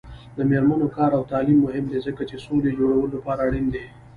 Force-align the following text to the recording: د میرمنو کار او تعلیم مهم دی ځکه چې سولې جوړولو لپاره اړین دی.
د 0.37 0.39
میرمنو 0.49 0.87
کار 0.97 1.11
او 1.17 1.23
تعلیم 1.31 1.57
مهم 1.65 1.85
دی 1.91 1.99
ځکه 2.07 2.21
چې 2.29 2.43
سولې 2.45 2.71
جوړولو 2.77 3.13
لپاره 3.15 3.41
اړین 3.47 3.67
دی. 3.75 3.85